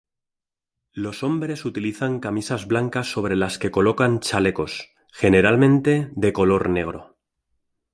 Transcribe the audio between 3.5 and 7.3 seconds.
que colocan chalecos, generalmente de color negro.